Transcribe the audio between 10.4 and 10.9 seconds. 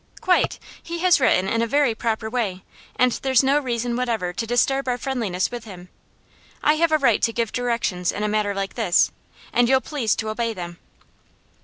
them.